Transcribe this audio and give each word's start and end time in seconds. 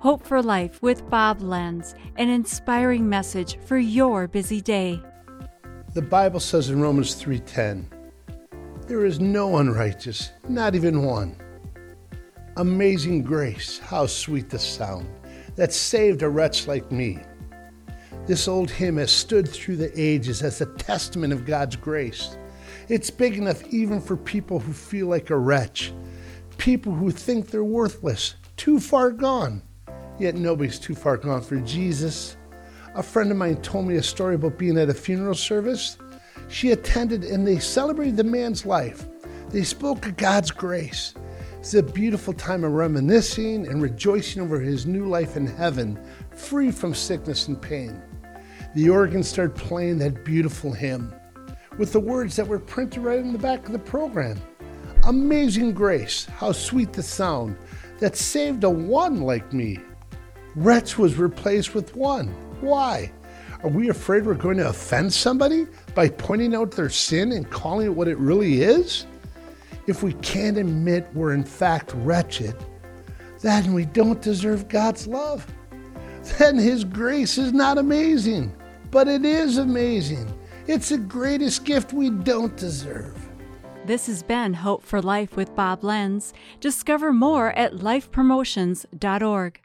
Hope 0.00 0.26
for 0.26 0.42
Life 0.42 0.80
with 0.80 1.10
Bob 1.10 1.42
Lenz, 1.42 1.94
an 2.16 2.30
inspiring 2.30 3.06
message 3.06 3.58
for 3.66 3.76
your 3.76 4.26
busy 4.26 4.62
day. 4.62 4.98
The 5.92 6.00
Bible 6.00 6.40
says 6.40 6.70
in 6.70 6.80
Romans 6.80 7.14
3:10, 7.16 7.84
there 8.86 9.04
is 9.04 9.20
no 9.20 9.58
unrighteous, 9.58 10.30
not 10.48 10.74
even 10.74 11.02
one. 11.02 11.36
Amazing 12.56 13.24
grace, 13.24 13.78
how 13.78 14.06
sweet 14.06 14.48
the 14.48 14.58
sound 14.58 15.06
that 15.56 15.70
saved 15.70 16.22
a 16.22 16.30
wretch 16.30 16.66
like 16.66 16.90
me. 16.90 17.18
This 18.26 18.48
old 18.48 18.70
hymn 18.70 18.96
has 18.96 19.10
stood 19.10 19.46
through 19.46 19.76
the 19.76 19.92
ages 20.00 20.40
as 20.40 20.62
a 20.62 20.66
testament 20.76 21.34
of 21.34 21.44
God's 21.44 21.76
grace. 21.76 22.38
It's 22.88 23.10
big 23.10 23.36
enough 23.36 23.62
even 23.68 24.00
for 24.00 24.16
people 24.16 24.60
who 24.60 24.72
feel 24.72 25.08
like 25.08 25.28
a 25.28 25.36
wretch, 25.36 25.92
people 26.56 26.94
who 26.94 27.10
think 27.10 27.50
they're 27.50 27.62
worthless, 27.62 28.36
too 28.56 28.80
far 28.80 29.10
gone. 29.10 29.60
Yet 30.20 30.36
nobody's 30.36 30.78
too 30.78 30.94
far 30.94 31.16
gone 31.16 31.42
for 31.42 31.56
Jesus. 31.56 32.36
A 32.94 33.02
friend 33.02 33.32
of 33.32 33.36
mine 33.36 33.56
told 33.62 33.86
me 33.86 33.96
a 33.96 34.02
story 34.02 34.36
about 34.36 34.58
being 34.58 34.78
at 34.78 34.88
a 34.88 34.94
funeral 34.94 35.34
service 35.34 35.96
she 36.50 36.72
attended 36.72 37.22
and 37.24 37.46
they 37.46 37.60
celebrated 37.60 38.16
the 38.16 38.24
man's 38.24 38.66
life. 38.66 39.06
They 39.50 39.62
spoke 39.62 40.04
of 40.06 40.16
God's 40.16 40.50
grace. 40.50 41.14
It's 41.60 41.74
a 41.74 41.82
beautiful 41.82 42.32
time 42.32 42.64
of 42.64 42.72
reminiscing 42.72 43.68
and 43.68 43.80
rejoicing 43.80 44.42
over 44.42 44.58
his 44.58 44.84
new 44.84 45.06
life 45.06 45.36
in 45.36 45.46
heaven, 45.46 45.98
free 46.30 46.72
from 46.72 46.92
sickness 46.92 47.46
and 47.46 47.60
pain. 47.60 48.02
The 48.74 48.90
organ 48.90 49.22
started 49.22 49.54
playing 49.54 49.98
that 49.98 50.24
beautiful 50.24 50.72
hymn 50.72 51.14
with 51.78 51.92
the 51.92 52.00
words 52.00 52.34
that 52.36 52.48
were 52.48 52.58
printed 52.58 53.02
right 53.02 53.18
in 53.18 53.32
the 53.32 53.38
back 53.38 53.66
of 53.66 53.72
the 53.72 53.78
program. 53.78 54.40
Amazing 55.04 55.72
grace, 55.72 56.24
how 56.24 56.52
sweet 56.52 56.92
the 56.92 57.02
sound 57.02 57.56
that 57.98 58.16
saved 58.16 58.64
a 58.64 58.70
one 58.70 59.20
like 59.20 59.52
me. 59.52 59.78
Wretch 60.56 60.98
was 60.98 61.16
replaced 61.16 61.74
with 61.74 61.94
one. 61.94 62.28
Why? 62.60 63.12
Are 63.62 63.70
we 63.70 63.90
afraid 63.90 64.24
we're 64.24 64.34
going 64.34 64.56
to 64.56 64.68
offend 64.68 65.12
somebody 65.12 65.66
by 65.94 66.08
pointing 66.08 66.54
out 66.54 66.70
their 66.70 66.88
sin 66.88 67.32
and 67.32 67.48
calling 67.50 67.86
it 67.86 67.94
what 67.94 68.08
it 68.08 68.18
really 68.18 68.62
is? 68.62 69.06
If 69.86 70.02
we 70.02 70.14
can't 70.14 70.56
admit 70.56 71.08
we're 71.14 71.34
in 71.34 71.44
fact 71.44 71.92
wretched, 71.96 72.56
then 73.42 73.72
we 73.72 73.84
don't 73.84 74.20
deserve 74.22 74.68
God's 74.68 75.06
love. 75.06 75.46
Then 76.38 76.56
His 76.56 76.84
grace 76.84 77.38
is 77.38 77.52
not 77.52 77.78
amazing, 77.78 78.54
but 78.90 79.08
it 79.08 79.24
is 79.24 79.58
amazing. 79.58 80.32
It's 80.66 80.90
the 80.90 80.98
greatest 80.98 81.64
gift 81.64 81.92
we 81.92 82.10
don't 82.10 82.56
deserve. 82.56 83.16
This 83.86 84.06
has 84.06 84.22
been 84.22 84.54
Hope 84.54 84.84
for 84.84 85.00
Life 85.00 85.36
with 85.36 85.54
Bob 85.56 85.82
Lenz. 85.82 86.32
Discover 86.60 87.12
more 87.12 87.50
at 87.52 87.74
lifepromotions.org. 87.74 89.60